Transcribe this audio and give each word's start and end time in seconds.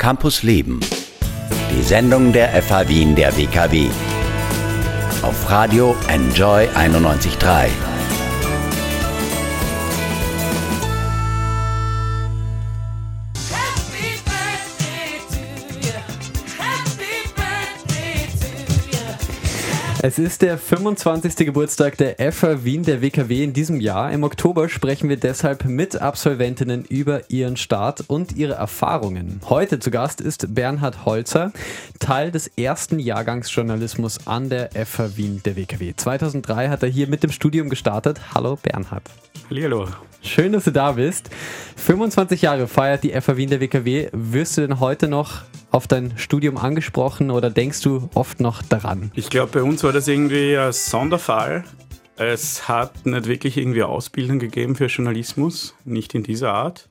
Campus 0.00 0.42
Leben. 0.42 0.80
Die 1.70 1.82
Sendung 1.82 2.32
der 2.32 2.62
FH 2.62 2.88
Wien 2.88 3.14
der 3.14 3.36
WKW. 3.36 3.90
Auf 5.20 5.50
Radio 5.50 5.94
Enjoy 6.08 6.66
91.3. 6.68 7.89
Es 20.02 20.18
ist 20.18 20.40
der 20.40 20.56
25. 20.56 21.36
Geburtstag 21.44 21.98
der 21.98 22.32
FA 22.32 22.64
Wien 22.64 22.84
der 22.84 23.02
WKW 23.02 23.44
in 23.44 23.52
diesem 23.52 23.80
Jahr. 23.80 24.10
Im 24.12 24.22
Oktober 24.22 24.70
sprechen 24.70 25.10
wir 25.10 25.18
deshalb 25.18 25.66
mit 25.66 26.00
Absolventinnen 26.00 26.86
über 26.86 27.28
ihren 27.28 27.58
Start 27.58 28.04
und 28.06 28.34
ihre 28.34 28.54
Erfahrungen. 28.54 29.42
Heute 29.50 29.78
zu 29.78 29.90
Gast 29.90 30.22
ist 30.22 30.54
Bernhard 30.54 31.04
Holzer, 31.04 31.52
Teil 31.98 32.30
des 32.30 32.46
ersten 32.56 32.98
Jahrgangs 32.98 33.54
Journalismus 33.54 34.26
an 34.26 34.48
der 34.48 34.70
FA 34.86 35.18
Wien 35.18 35.42
der 35.44 35.56
WKW. 35.56 35.92
2003 35.94 36.70
hat 36.70 36.82
er 36.82 36.88
hier 36.88 37.06
mit 37.06 37.22
dem 37.22 37.30
Studium 37.30 37.68
gestartet. 37.68 38.22
Hallo 38.34 38.56
Bernhard. 38.56 39.02
Hallihallo. 39.50 39.86
Schön, 40.22 40.52
dass 40.52 40.64
du 40.64 40.72
da 40.72 40.92
bist. 40.92 41.28
25 41.76 42.40
Jahre 42.40 42.68
feiert 42.68 43.04
die 43.04 43.12
FA 43.20 43.36
Wien 43.36 43.50
der 43.50 43.60
WKW. 43.60 44.08
Wirst 44.12 44.56
du 44.56 44.62
denn 44.62 44.80
heute 44.80 45.08
noch 45.08 45.42
auf 45.70 45.86
dein 45.86 46.16
Studium 46.16 46.56
angesprochen 46.56 47.30
oder 47.30 47.50
denkst 47.50 47.82
du 47.82 48.08
oft 48.14 48.40
noch 48.40 48.62
daran? 48.62 49.10
Ich 49.14 49.30
glaube, 49.30 49.52
bei 49.52 49.62
uns 49.62 49.84
war 49.84 49.92
das 49.92 50.08
irgendwie 50.08 50.56
ein 50.56 50.72
Sonderfall. 50.72 51.64
Es 52.16 52.68
hat 52.68 53.06
nicht 53.06 53.26
wirklich 53.26 53.56
irgendwie 53.56 53.82
Ausbildung 53.82 54.38
gegeben 54.38 54.76
für 54.76 54.86
Journalismus, 54.86 55.74
nicht 55.84 56.14
in 56.14 56.22
dieser 56.22 56.52
Art. 56.52 56.88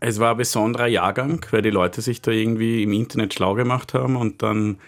Es 0.00 0.18
war 0.18 0.32
ein 0.32 0.36
besonderer 0.38 0.88
Jahrgang, 0.88 1.46
weil 1.52 1.62
die 1.62 1.70
Leute 1.70 2.00
sich 2.00 2.22
da 2.22 2.32
irgendwie 2.32 2.82
im 2.82 2.92
Internet 2.92 3.34
schlau 3.34 3.54
gemacht 3.54 3.94
haben 3.94 4.16
und 4.16 4.42
dann 4.42 4.78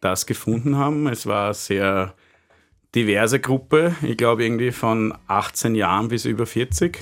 das 0.00 0.26
gefunden 0.26 0.76
haben. 0.76 1.06
Es 1.06 1.26
war 1.26 1.46
eine 1.46 1.54
sehr 1.54 2.14
diverse 2.94 3.40
Gruppe, 3.40 3.94
ich 4.02 4.16
glaube 4.16 4.44
irgendwie 4.44 4.72
von 4.72 5.14
18 5.26 5.74
Jahren 5.74 6.08
bis 6.08 6.24
über 6.24 6.46
40. 6.46 6.98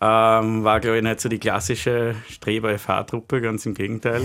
Ähm, 0.00 0.62
war, 0.62 0.78
glaube 0.78 0.98
ich, 0.98 1.02
nicht 1.02 1.20
so 1.20 1.28
die 1.28 1.38
klassische 1.38 2.14
Streber-FH-Truppe, 2.28 3.40
ganz 3.40 3.66
im 3.66 3.74
Gegenteil. 3.74 4.22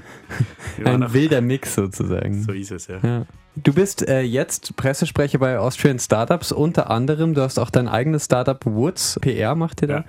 Ein 0.84 1.04
auch- 1.04 1.12
wilder 1.12 1.40
Mix 1.40 1.74
sozusagen. 1.76 2.42
so 2.42 2.52
ist 2.52 2.72
es, 2.72 2.88
ja. 2.88 2.98
Ja. 3.02 3.26
Du 3.58 3.72
bist 3.72 4.06
äh, 4.06 4.20
jetzt 4.20 4.76
Pressesprecher 4.76 5.38
bei 5.38 5.58
Austrian 5.58 5.98
Startups, 5.98 6.52
unter 6.52 6.90
anderem. 6.90 7.32
Du 7.32 7.40
hast 7.40 7.58
auch 7.58 7.70
dein 7.70 7.88
eigenes 7.88 8.26
Startup 8.26 8.60
Woods 8.66 9.18
PR 9.22 9.54
macht 9.54 9.80
ihr 9.80 9.88
da. 9.88 9.96
Ja. 9.98 10.04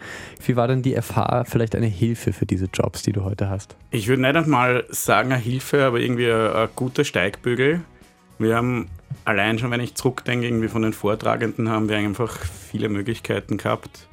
Wie 0.46 0.58
war 0.58 0.68
denn 0.68 0.82
die 0.82 1.02
FH 1.02 1.46
vielleicht 1.46 1.74
eine 1.76 1.86
Hilfe 1.86 2.34
für 2.34 2.46
diese 2.46 2.66
Jobs, 2.74 3.04
die 3.04 3.14
du 3.14 3.24
heute 3.24 3.50
hast? 3.50 3.78
Ich 3.92 4.10
würde 4.10 4.24
nicht 4.24 4.36
einmal 4.36 4.84
sagen 4.90 5.32
eine 5.32 5.42
Hilfe, 5.42 5.86
aber 5.86 6.00
irgendwie 6.02 6.30
ein, 6.30 6.52
ein 6.54 6.70
guter 6.76 7.06
Steigbügel. 7.06 7.82
Wir 8.38 8.56
haben 8.58 8.90
allein 9.24 9.58
schon, 9.60 9.72
wenn 9.72 9.80
ich 9.80 9.96
zurückdenke, 9.96 10.46
irgendwie 10.46 10.68
von 10.68 10.82
den 10.82 10.92
Vortragenden 10.92 11.70
haben 11.70 11.88
wir 11.88 11.96
einfach 11.96 12.38
viele 12.38 12.90
Möglichkeiten 12.90 13.56
gehabt, 13.58 14.08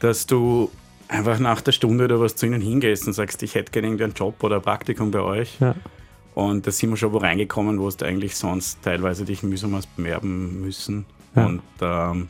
dass 0.00 0.26
du 0.26 0.70
einfach 1.08 1.38
nach 1.38 1.60
der 1.60 1.72
Stunde 1.72 2.04
oder 2.04 2.20
was 2.20 2.36
zu 2.36 2.46
ihnen 2.46 2.60
hingehst 2.60 3.06
und 3.06 3.12
sagst, 3.12 3.42
ich 3.42 3.54
hätte 3.54 3.72
gerne 3.72 3.88
irgendwie 3.88 4.04
einen 4.04 4.14
Job 4.14 4.42
oder 4.42 4.56
ein 4.56 4.62
Praktikum 4.62 5.10
bei 5.10 5.20
euch. 5.20 5.58
Ja. 5.60 5.74
Und 6.34 6.66
da 6.66 6.70
sind 6.72 6.90
wir 6.90 6.96
schon 6.96 7.12
wo 7.12 7.18
reingekommen, 7.18 7.78
wo 7.78 7.88
du 7.88 8.04
eigentlich 8.04 8.36
sonst 8.36 8.82
teilweise 8.82 9.24
dich 9.24 9.42
mühsam 9.42 9.74
hast 9.76 9.94
bewerben 9.96 10.60
müssen. 10.60 11.06
Ja. 11.36 11.46
Und 11.46 11.62
ähm, 11.80 12.28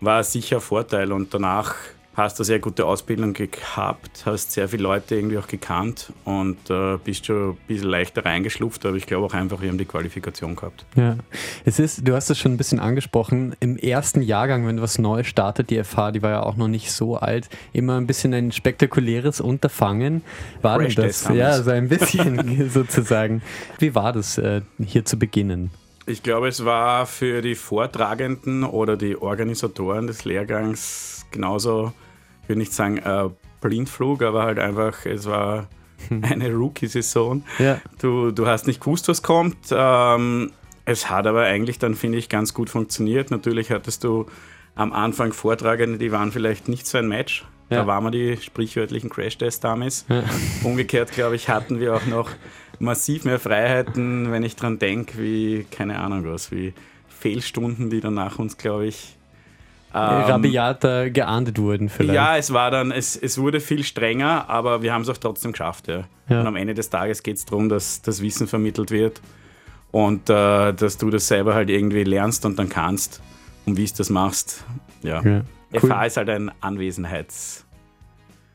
war 0.00 0.24
sicher 0.24 0.56
ein 0.56 0.62
Vorteil. 0.62 1.12
Und 1.12 1.34
danach 1.34 1.74
hast 2.14 2.38
du 2.38 2.42
eine 2.42 2.46
sehr 2.46 2.58
gute 2.58 2.86
Ausbildung 2.86 3.32
gehabt, 3.34 4.22
hast 4.24 4.52
sehr 4.52 4.68
viele 4.68 4.84
Leute 4.84 5.16
irgendwie 5.16 5.38
auch 5.38 5.46
gekannt 5.46 6.12
und 6.24 6.70
äh, 6.70 6.96
bist 7.02 7.26
schon 7.26 7.50
ein 7.50 7.56
bisschen 7.66 7.88
leichter 7.88 8.24
reingeschlupft, 8.24 8.86
aber 8.86 8.96
ich 8.96 9.06
glaube 9.06 9.26
auch 9.26 9.34
einfach, 9.34 9.60
wir 9.60 9.68
haben 9.68 9.78
die 9.78 9.84
Qualifikation 9.84 10.56
gehabt. 10.56 10.84
Ja, 10.96 11.16
es 11.64 11.78
ist, 11.78 12.06
du 12.06 12.14
hast 12.14 12.30
es 12.30 12.38
schon 12.38 12.52
ein 12.52 12.56
bisschen 12.56 12.78
angesprochen, 12.78 13.56
im 13.60 13.76
ersten 13.76 14.22
Jahrgang, 14.22 14.66
wenn 14.66 14.80
was 14.80 14.98
Neues 14.98 15.26
startet, 15.26 15.70
die 15.70 15.82
FH, 15.82 16.12
die 16.12 16.22
war 16.22 16.30
ja 16.30 16.42
auch 16.42 16.56
noch 16.56 16.68
nicht 16.68 16.92
so 16.92 17.16
alt, 17.16 17.48
immer 17.72 17.96
ein 17.96 18.06
bisschen 18.06 18.32
ein 18.32 18.52
spektakuläres 18.52 19.40
Unterfangen. 19.40 20.22
War 20.62 20.78
denn 20.78 20.94
das? 20.94 21.28
Ja, 21.28 21.60
so 21.62 21.70
ein 21.70 21.88
bisschen 21.88 22.70
sozusagen. 22.70 23.42
Wie 23.78 23.94
war 23.94 24.12
das 24.12 24.38
äh, 24.38 24.62
hier 24.84 25.04
zu 25.04 25.18
beginnen? 25.18 25.70
Ich 26.06 26.22
glaube, 26.22 26.48
es 26.48 26.64
war 26.64 27.06
für 27.06 27.40
die 27.40 27.54
Vortragenden 27.54 28.62
oder 28.62 28.96
die 28.96 29.16
Organisatoren 29.16 30.06
des 30.06 30.26
Lehrgangs 30.26 31.24
genauso, 31.30 31.92
ich 32.44 32.48
würde 32.50 32.58
nicht 32.58 32.74
sagen 32.74 32.98
äh, 32.98 33.30
Blindflug, 33.62 34.22
aber 34.22 34.42
halt 34.42 34.58
einfach, 34.58 35.06
es 35.06 35.26
war 35.26 35.66
eine 36.10 36.52
Rookie-Saison. 36.52 37.42
Ja. 37.58 37.80
Du, 37.98 38.30
du 38.30 38.46
hast 38.46 38.66
nicht 38.66 38.80
gewusst, 38.80 39.08
was 39.08 39.22
kommt. 39.22 39.56
Ähm, 39.70 40.52
es 40.84 41.08
hat 41.08 41.26
aber 41.26 41.44
eigentlich 41.44 41.78
dann, 41.78 41.94
finde 41.94 42.18
ich, 42.18 42.28
ganz 42.28 42.52
gut 42.52 42.68
funktioniert. 42.68 43.30
Natürlich 43.30 43.70
hattest 43.70 44.04
du 44.04 44.26
am 44.74 44.92
Anfang 44.92 45.32
Vortragende, 45.32 45.96
die 45.96 46.12
waren 46.12 46.32
vielleicht 46.32 46.68
nicht 46.68 46.86
so 46.86 46.98
ein 46.98 47.08
Match. 47.08 47.46
Ja. 47.70 47.78
Da 47.78 47.86
waren 47.86 48.04
wir 48.04 48.10
die 48.10 48.36
sprichwörtlichen 48.36 49.08
Crash-Test-Dummies. 49.08 50.04
Ja. 50.10 50.24
Umgekehrt, 50.64 51.12
glaube 51.12 51.36
ich, 51.36 51.48
hatten 51.48 51.80
wir 51.80 51.94
auch 51.94 52.04
noch 52.04 52.28
massiv 52.78 53.24
mehr 53.24 53.40
Freiheiten, 53.40 54.30
wenn 54.30 54.42
ich 54.42 54.56
dran 54.56 54.78
denke, 54.78 55.16
wie, 55.16 55.64
keine 55.70 55.98
Ahnung 55.98 56.26
was, 56.26 56.52
wie 56.52 56.74
Fehlstunden, 57.08 57.88
die 57.88 58.00
dann 58.00 58.14
nach 58.14 58.38
uns, 58.38 58.58
glaube 58.58 58.84
ich. 58.84 59.16
Ähm, 59.94 60.00
Rabiater 60.00 61.10
geahndet 61.10 61.58
wurden 61.58 61.88
vielleicht. 61.88 62.14
ja, 62.14 62.36
es 62.36 62.52
war 62.52 62.70
dann, 62.70 62.90
es, 62.90 63.16
es 63.16 63.38
wurde 63.38 63.60
viel 63.60 63.84
strenger, 63.84 64.48
aber 64.48 64.82
wir 64.82 64.92
haben 64.92 65.02
es 65.02 65.08
auch 65.08 65.16
trotzdem 65.16 65.52
geschafft. 65.52 65.88
Ja. 65.88 66.04
Ja. 66.28 66.40
Und 66.40 66.46
am 66.46 66.56
Ende 66.56 66.74
des 66.74 66.90
Tages 66.90 67.22
geht 67.22 67.36
es 67.36 67.44
darum, 67.44 67.68
dass 67.68 68.02
das 68.02 68.20
Wissen 68.22 68.46
vermittelt 68.46 68.90
wird 68.90 69.20
und 69.92 70.28
äh, 70.28 70.72
dass 70.72 70.98
du 70.98 71.10
das 71.10 71.28
selber 71.28 71.54
halt 71.54 71.70
irgendwie 71.70 72.04
lernst 72.04 72.44
und 72.44 72.58
dann 72.58 72.68
kannst. 72.68 73.20
Und 73.66 73.76
wie 73.76 73.86
du 73.86 73.92
das 73.96 74.10
machst, 74.10 74.64
ja. 75.02 75.22
Ja, 75.22 75.42
cool. 75.72 75.90
FH 75.90 76.06
ist 76.06 76.16
halt 76.16 76.28
ein 76.28 76.50
Anwesenheits. 76.60 77.64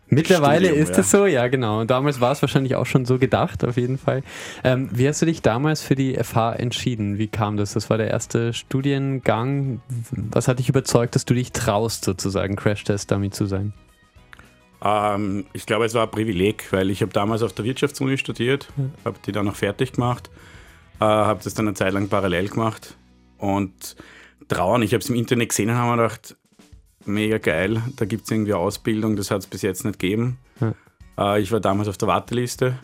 Mittlerweile 0.09 0.67
Studium, 0.67 0.83
ist 0.83 0.93
ja. 0.93 0.99
es 0.99 1.11
so, 1.11 1.25
ja 1.25 1.47
genau. 1.47 1.81
Und 1.81 1.91
damals 1.91 2.19
war 2.19 2.31
es 2.31 2.41
wahrscheinlich 2.41 2.75
auch 2.75 2.85
schon 2.85 3.05
so 3.05 3.19
gedacht, 3.19 3.63
auf 3.63 3.77
jeden 3.77 3.97
Fall. 3.97 4.23
Ähm, 4.63 4.89
wie 4.91 5.07
hast 5.07 5.21
du 5.21 5.27
dich 5.27 5.41
damals 5.41 5.81
für 5.81 5.95
die 5.95 6.15
FH 6.15 6.53
entschieden? 6.53 7.17
Wie 7.17 7.27
kam 7.27 7.57
das? 7.57 7.73
Das 7.73 7.89
war 7.89 7.97
der 7.97 8.09
erste 8.09 8.53
Studiengang. 8.53 9.81
Was 10.11 10.47
hat 10.47 10.59
dich 10.59 10.69
überzeugt, 10.69 11.15
dass 11.15 11.25
du 11.25 11.35
dich 11.35 11.51
traust, 11.51 12.05
sozusagen 12.05 12.55
Crash-Test-Dummy 12.55 13.29
zu 13.29 13.45
sein? 13.45 13.73
Ähm, 14.83 15.45
ich 15.53 15.65
glaube, 15.65 15.85
es 15.85 15.93
war 15.93 16.03
ein 16.03 16.11
Privileg, 16.11 16.71
weil 16.71 16.89
ich 16.89 17.01
habe 17.01 17.11
damals 17.11 17.43
auf 17.43 17.53
der 17.53 17.65
Wirtschaftsuni 17.65 18.17
studiert, 18.17 18.67
habe 19.05 19.17
die 19.25 19.31
dann 19.31 19.45
noch 19.45 19.55
fertig 19.55 19.93
gemacht, 19.93 20.29
äh, 20.99 21.05
habe 21.05 21.41
das 21.43 21.53
dann 21.53 21.67
eine 21.67 21.75
Zeit 21.75 21.93
lang 21.93 22.07
parallel 22.07 22.49
gemacht 22.49 22.95
und 23.37 23.95
trauen, 24.47 24.81
ich 24.81 24.93
habe 24.93 25.03
es 25.03 25.09
im 25.09 25.15
Internet 25.15 25.49
gesehen 25.49 25.69
und 25.69 25.75
habe 25.75 25.95
mir 25.95 26.03
gedacht, 26.03 26.35
mega 27.05 27.37
geil, 27.37 27.81
da 27.95 28.05
gibt 28.05 28.25
es 28.25 28.31
irgendwie 28.31 28.53
Ausbildung, 28.53 29.15
das 29.15 29.31
hat 29.31 29.39
es 29.39 29.47
bis 29.47 29.61
jetzt 29.61 29.85
nicht 29.85 29.99
gegeben. 29.99 30.37
Äh, 31.17 31.41
ich 31.41 31.51
war 31.51 31.59
damals 31.59 31.87
auf 31.89 31.97
der 31.97 32.07
Warteliste 32.07 32.77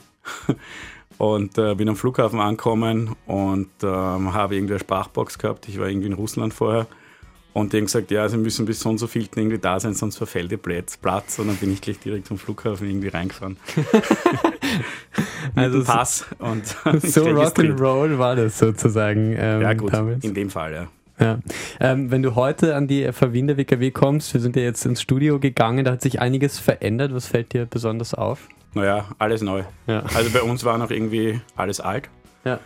und 1.18 1.58
äh, 1.58 1.76
bin 1.76 1.90
am 1.90 1.96
Flughafen 1.96 2.40
angekommen 2.40 3.16
und 3.26 3.70
ähm, 3.84 4.34
habe 4.34 4.56
irgendwie 4.56 4.74
eine 4.74 4.80
Sprachbox 4.80 5.38
gehabt, 5.38 5.68
ich 5.68 5.80
war 5.80 5.88
irgendwie 5.88 6.08
in 6.08 6.14
Russland 6.14 6.54
vorher. 6.54 6.88
Und 7.54 7.72
die 7.72 7.78
haben 7.78 7.86
gesagt, 7.86 8.12
ja, 8.12 8.28
sie 8.28 8.36
müssen 8.36 8.66
bis 8.66 8.82
so 8.82 8.90
und 8.90 8.98
so 8.98 9.08
viel 9.08 9.30
irgendwie 9.34 9.58
da 9.58 9.80
sein, 9.80 9.94
sonst 9.94 10.18
verfällt 10.18 10.52
ihr 10.52 10.58
Platz. 10.58 10.98
Platz. 10.98 11.40
Und 11.40 11.48
dann 11.48 11.56
bin 11.56 11.72
ich 11.72 11.80
gleich 11.80 11.98
direkt 12.00 12.28
zum 12.28 12.38
Flughafen 12.38 12.86
irgendwie 12.90 13.08
reingefahren. 13.08 13.56
Also 15.56 15.84
Pass 15.84 16.26
und 16.40 16.66
So. 17.02 17.24
Rock'n'Roll 17.24 18.18
war 18.18 18.36
das 18.36 18.60
sozusagen 18.60 19.34
ähm, 19.38 19.62
Ja, 19.62 19.74
gut, 19.74 19.94
damals. 19.94 20.24
in 20.26 20.34
dem 20.34 20.50
Fall, 20.50 20.74
ja. 20.74 20.88
Ja. 21.20 21.40
Ähm, 21.80 22.12
wenn 22.12 22.22
du 22.24 22.36
heute 22.36 22.76
an 22.76 22.88
die 22.88 23.02
der 23.04 23.58
WKW 23.58 23.92
kommst, 23.92 24.34
wir 24.34 24.42
sind 24.42 24.56
ja 24.56 24.64
jetzt 24.64 24.86
ins 24.86 25.02
Studio 25.02 25.40
gegangen, 25.40 25.86
da 25.86 25.92
hat 25.92 26.02
sich 26.02 26.20
einiges 26.20 26.60
verändert. 26.60 27.14
Was 27.14 27.28
fällt 27.28 27.54
dir 27.54 27.66
besonders 27.66 28.14
auf? 28.14 28.50
Naja, 28.74 29.06
alles 29.18 29.42
neu. 29.42 29.64
Ja. 29.88 30.04
Also 30.14 30.30
bei 30.32 30.42
uns 30.42 30.66
war 30.66 30.78
noch 30.78 30.92
irgendwie 30.92 31.40
alles 31.56 31.80
alt, 31.80 32.10
Ja, 32.44 32.60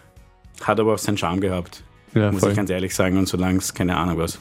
hat 0.64 0.80
aber 0.80 0.96
auch 0.96 0.98
seinen 0.98 1.18
Charme 1.18 1.40
gehabt, 1.42 1.84
ja 2.16 2.32
muss 2.32 2.42
voll. 2.42 2.50
ich 2.52 2.58
ganz 2.58 2.70
ehrlich 2.72 2.96
sagen. 2.96 3.18
Und 3.18 3.28
solange 3.28 3.60
es, 3.60 3.74
keine 3.76 3.96
Ahnung 3.98 4.18
was, 4.18 4.40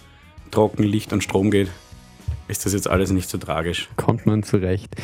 trocken, 0.50 0.84
Licht 0.84 1.12
und 1.12 1.22
Strom 1.22 1.50
geht, 1.50 1.68
ist 2.48 2.64
das 2.64 2.72
jetzt 2.72 2.88
alles 2.88 3.10
nicht 3.10 3.28
so 3.28 3.36
tragisch. 3.36 3.90
kommt 3.96 4.24
man 4.24 4.42
zurecht. 4.42 4.96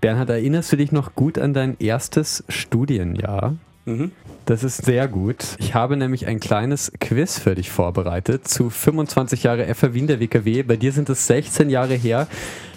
Bernhard, 0.00 0.30
erinnerst 0.30 0.70
du 0.70 0.76
dich 0.76 0.92
noch 0.92 1.14
gut 1.16 1.38
an 1.38 1.52
dein 1.54 1.76
erstes 1.80 2.44
Studienjahr? 2.48 3.56
Mhm. 3.86 4.12
Das 4.46 4.64
ist 4.64 4.84
sehr 4.84 5.08
gut. 5.08 5.56
Ich 5.58 5.74
habe 5.74 5.96
nämlich 5.96 6.26
ein 6.26 6.40
kleines 6.40 6.92
Quiz 7.00 7.38
für 7.38 7.54
dich 7.54 7.70
vorbereitet 7.70 8.48
zu 8.48 8.70
25 8.70 9.42
Jahre 9.42 9.72
FA 9.74 9.94
Wien 9.94 10.06
der 10.06 10.20
WKW. 10.20 10.62
Bei 10.62 10.76
dir 10.76 10.92
sind 10.92 11.08
es 11.10 11.26
16 11.26 11.70
Jahre 11.70 11.94
her. 11.94 12.26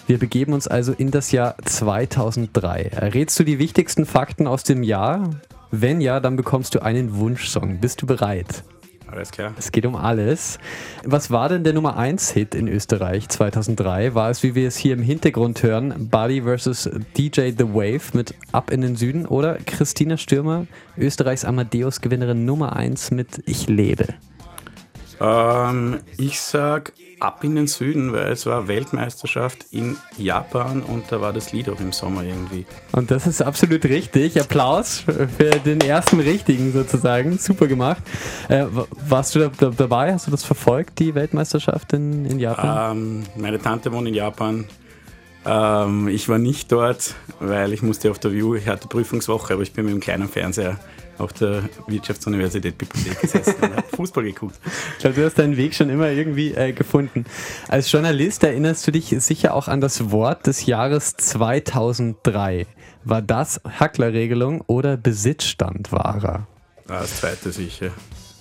Wir 0.06 0.18
begeben 0.18 0.54
uns 0.54 0.68
also 0.68 0.94
in 0.94 1.12
das 1.12 1.32
Jahr 1.32 1.56
2003. 1.64 2.84
Errätst 2.84 3.38
du 3.40 3.44
die 3.44 3.60
wichtigsten 3.60 4.06
Fakten 4.06 4.48
aus 4.48 4.64
dem 4.64 4.84
Jahr? 4.84 5.30
Wenn 5.72 6.00
ja, 6.00 6.22
dann 6.22 6.38
bekommst 6.38 6.76
du 6.76 6.80
einen 6.82 7.18
Wunschsong. 7.18 7.80
Bist 7.80 8.02
du 8.02 8.06
bereit? 8.06 8.64
Alles 9.10 9.32
klar. 9.32 9.54
Es 9.58 9.72
geht 9.72 9.86
um 9.86 9.96
alles. 9.96 10.60
Was 11.04 11.32
war 11.32 11.48
denn 11.50 11.64
der 11.64 11.74
Nummer 11.74 11.98
1 11.98 12.32
Hit 12.32 12.54
in 12.54 12.68
Österreich 12.68 13.30
2003? 13.30 14.14
War 14.14 14.30
es, 14.30 14.44
wie 14.44 14.54
wir 14.54 14.68
es 14.68 14.76
hier 14.76 14.94
im 14.94 15.02
Hintergrund 15.02 15.64
hören, 15.64 16.10
Buddy 16.10 16.42
vs. 16.42 16.90
DJ 17.18 17.52
The 17.58 17.74
Wave 17.74 18.02
mit 18.14 18.36
Ab 18.52 18.70
in 18.70 18.82
den 18.82 18.96
Süden 18.96 19.26
oder 19.26 19.58
Christina 19.66 20.18
Stürmer, 20.18 20.68
Österreichs 20.98 21.46
Amadeus-Gewinnerin 21.46 22.46
Nummer 22.46 22.76
1 22.76 23.12
mit 23.12 23.42
Ich 23.46 23.68
lebe? 23.68 24.08
Ähm, 25.20 26.00
ich 26.18 26.40
sag 26.40 26.94
ab 27.20 27.44
in 27.44 27.56
den 27.56 27.68
Süden, 27.68 28.14
weil 28.14 28.32
es 28.32 28.46
war 28.46 28.68
Weltmeisterschaft 28.68 29.66
in 29.72 29.98
Japan 30.18 30.84
und 30.84 31.12
da 31.12 31.20
war 31.20 31.34
das 31.34 31.52
Lied 31.52 31.70
auch 31.70 31.80
im 31.80 31.92
Sommer 31.92 32.24
irgendwie. 32.24 32.66
Und 32.92 33.10
das 33.10 33.26
ist 33.26 33.42
absolut 33.42 33.84
richtig. 33.86 34.40
Applaus 34.40 35.00
für 35.00 35.50
den 35.66 35.82
ersten 35.82 36.20
richtigen 36.20 36.72
sozusagen. 36.74 37.38
Super 37.40 37.68
gemacht. 37.68 38.04
Äh, 38.50 38.66
warst 39.08 39.36
du 39.36 39.40
da, 39.40 39.52
da, 39.58 39.70
dabei? 39.70 40.14
Hast 40.14 40.28
du 40.28 40.32
das 40.32 40.44
verfolgt, 40.44 41.00
die 41.00 41.16
Weltmeisterschaft 41.16 41.94
in, 41.94 42.26
in 42.26 42.40
Japan? 42.40 42.98
Ähm, 42.98 43.24
meine 43.36 43.60
Tante 43.60 43.92
wohnt 43.92 44.08
in 44.08 44.14
Japan. 44.14 44.66
Ähm, 45.46 46.08
ich 46.10 46.30
war 46.30 46.38
nicht 46.38 46.72
dort, 46.72 47.16
weil 47.40 47.74
ich 47.74 47.82
musste 47.82 48.12
auf 48.12 48.20
der 48.20 48.32
View, 48.32 48.56
ich 48.56 48.68
hatte 48.68 48.88
Prüfungswoche, 48.88 49.54
aber 49.54 49.64
ich 49.64 49.74
bin 49.74 49.86
mit 49.86 49.94
dem 49.94 50.02
kleinen 50.02 50.28
Fernseher 50.28 50.78
auf 51.18 51.34
der 51.34 51.64
Wirtschaftsuniversität 51.88 52.78
Bibliothek 52.78 53.22
gesessen 53.22 53.56
und 53.62 53.76
habe 53.76 53.88
Fußball 53.96 54.24
geguckt. 54.24 54.60
Ich 54.94 55.00
glaube, 55.00 55.16
du 55.16 55.26
hast 55.26 55.40
deinen 55.40 55.58
Weg 55.58 55.76
schon 55.76 55.90
immer 55.90 56.10
irgendwie 56.10 56.54
äh, 56.54 56.72
gefunden. 56.74 57.26
Als 57.68 57.92
Journalist 57.92 58.44
erinnerst 58.44 58.86
du 58.88 58.92
dich 58.92 59.16
sicher 59.20 59.54
auch 59.54 59.68
an 59.68 59.82
das 59.82 60.12
Wort 60.12 60.48
des 60.48 60.66
Jahres 60.66 61.16
2003. 61.18 62.68
War 63.04 63.22
das 63.22 63.62
Hacklerregelung 63.80 64.62
oder 64.68 64.98
Besitzstandwahrer? 64.98 66.48
Ah, 66.88 67.00
Das 67.02 67.20
zweite 67.20 67.52
sicher. 67.52 67.92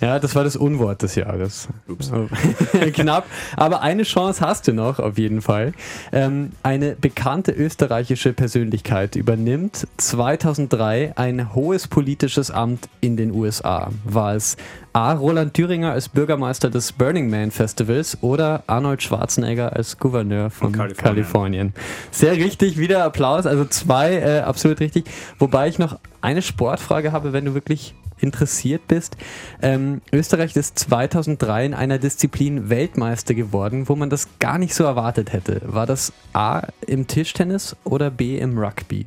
Ja, 0.01 0.19
das 0.19 0.35
war 0.35 0.45
das 0.45 0.57
Unwort 0.57 1.03
des 1.03 1.15
Jahres. 1.15 1.69
Ups. 1.89 2.13
Oh. 2.13 2.29
Knapp, 2.93 3.27
aber 3.57 3.81
eine 3.81 4.03
Chance 4.03 4.45
hast 4.45 4.69
du 4.69 4.75
noch 4.75 4.99
auf 4.99 5.17
jeden 5.17 5.41
Fall. 5.41 5.73
Ähm, 6.13 6.53
eine 6.63 6.95
bekannte 6.97 7.53
österreichische 7.53 8.33
Persönlichkeit 8.35 9.17
übernimmt 9.17 9.87
2003 9.97 11.15
ein 11.17 11.55
hohes 11.55 11.89
politisches 11.89 12.51
Amt 12.51 12.89
in 13.01 13.17
den 13.17 13.33
USA. 13.33 13.91
War 14.05 14.35
es 14.35 14.57
A. 14.93 15.13
Roland 15.13 15.55
Thüringer 15.55 15.93
als 15.93 16.09
Bürgermeister 16.09 16.69
des 16.69 16.93
Burning 16.93 17.31
Man 17.31 17.51
Festivals 17.51 18.19
oder 18.23 18.65
Arnold 18.67 19.03
Schwarzenegger 19.03 19.75
als 19.75 19.99
Gouverneur 19.99 20.51
von 20.51 20.69
Von 20.69 20.73
Kalifornien? 20.73 21.05
Kalifornien. 21.05 21.75
Sehr 22.11 22.33
richtig, 22.33 22.79
wieder 22.79 23.05
Applaus, 23.05 23.47
also 23.47 23.65
zwei 23.65 24.15
äh, 24.15 24.41
absolut 24.41 24.81
richtig. 24.81 25.05
Wobei 25.39 25.69
ich 25.69 25.79
noch 25.79 25.99
eine 26.21 26.43
Sportfrage 26.43 27.13
habe, 27.13 27.33
wenn 27.33 27.45
du 27.45 27.55
wirklich 27.55 27.95
interessiert 28.19 28.89
bist. 28.89 29.17
Ähm, 29.63 30.01
Österreich 30.13 30.57
ist 30.57 30.79
2003 30.79 31.67
in 31.67 31.75
einer 31.75 31.99
Disziplin 31.99 32.69
Weltmeister 32.71 33.35
geworden, 33.35 33.89
wo 33.89 33.97
man 33.97 34.11
das 34.11 34.29
gar 34.39 34.59
nicht 34.59 34.75
so 34.75 34.85
erwartet 34.85 35.33
hätte. 35.33 35.61
War 35.65 35.87
das 35.87 36.13
A 36.33 36.63
im 36.87 37.07
Tischtennis 37.07 37.77
oder 37.85 38.11
B 38.11 38.39
im 38.39 38.59
Rugby? 38.59 39.07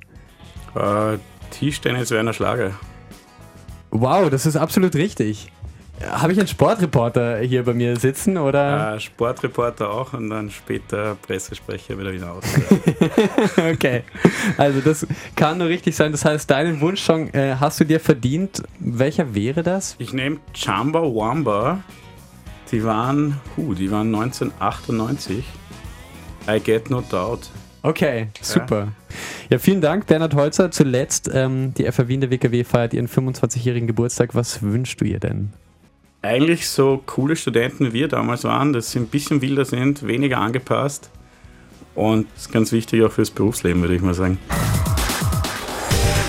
Äh, 0.76 1.18
Tischtennis 1.52 2.12
wäre 2.12 2.28
ein 2.28 2.34
Schlager. 2.34 2.72
Wow, 3.92 4.30
das 4.30 4.46
ist 4.46 4.56
absolut 4.56 4.96
richtig. 4.96 5.52
Habe 6.08 6.32
ich 6.32 6.40
einen 6.40 6.48
Sportreporter 6.48 7.40
hier 7.40 7.64
bei 7.64 7.74
mir 7.74 7.98
sitzen 7.98 8.38
oder? 8.38 8.96
Äh, 8.96 9.00
Sportreporter 9.00 9.90
auch 9.90 10.14
und 10.14 10.30
dann 10.30 10.50
später 10.50 11.16
Pressesprecher 11.16 11.98
wieder 11.98 12.12
hinaus. 12.12 12.44
Okay, 13.58 14.04
also 14.58 14.80
das 14.80 15.06
kann 15.36 15.58
nur 15.58 15.68
richtig 15.68 15.96
sein. 15.96 16.12
Das 16.12 16.24
heißt, 16.24 16.50
deinen 16.50 16.80
Wunschsong 16.82 17.30
äh, 17.30 17.56
hast 17.60 17.80
du 17.80 17.84
dir 17.84 18.00
verdient. 18.00 18.64
Welcher 18.80 19.34
wäre 19.36 19.64
das? 19.64 19.96
Ich 20.00 20.14
nehme 20.14 20.38
Chamba 20.54 21.02
Wamba. 21.02 21.84
Die 22.72 22.84
waren, 22.84 23.40
huh, 23.58 23.74
die 23.74 23.92
waren 23.92 24.14
1998. 24.14 25.44
I 26.48 26.60
get 26.60 26.90
no 26.90 27.02
doubt. 27.02 27.50
Okay, 27.82 28.28
super. 28.42 28.90
Ja, 29.50 29.58
vielen 29.58 29.82
Dank, 29.82 30.06
Bernhard 30.08 30.36
Holzer. 30.36 30.72
Zuletzt, 30.72 31.30
ähm, 31.34 31.74
die 31.76 31.90
FA 31.92 32.08
Wien 32.08 32.22
der 32.22 32.30
WKW 32.32 32.64
feiert 32.64 32.94
ihren 32.94 33.08
25-jährigen 33.08 33.88
Geburtstag. 33.88 34.36
Was 34.36 34.62
wünschst 34.62 35.00
du 35.02 35.06
ihr 35.06 35.20
denn? 35.20 35.54
Eigentlich 36.22 36.68
so 36.68 37.02
coole 37.06 37.38
Studenten 37.38 37.88
wie 37.88 37.94
wir 37.94 38.08
damals 38.10 38.44
waren, 38.44 38.74
dass 38.74 38.92
sie 38.92 39.00
ein 39.00 39.08
bisschen 39.08 39.42
wilder 39.42 39.64
sind, 39.64 40.06
weniger 40.06 40.40
angepasst. 40.40 41.10
Und 41.96 42.28
das 42.34 42.48
ist 42.48 42.52
ganz 42.52 42.72
wichtig 42.74 43.04
auch 43.04 43.12
fürs 43.12 43.32
Berufsleben, 43.32 43.82
würde 43.82 43.96
ich 43.96 44.02
mal 44.02 44.14
sagen. 44.14 44.38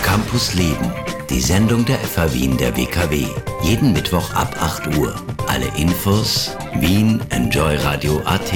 Campus 0.04 0.54
Leben, 0.54 0.92
die 1.28 1.40
Sendung 1.40 1.84
der 1.84 1.98
FH 1.98 2.32
Wien 2.34 2.56
der 2.56 2.76
WKW. 2.76 3.26
Jeden 3.62 3.92
Mittwoch 3.92 4.32
ab 4.34 4.56
8 4.60 4.96
Uhr. 4.96 5.12
Alle 5.48 5.66
Infos 5.76 6.56
Wien 6.76 7.20
Enjoy 7.30 7.74
Radio 7.76 8.20
AT. 8.24 8.52